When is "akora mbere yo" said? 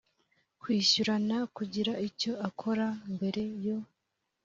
2.47-3.77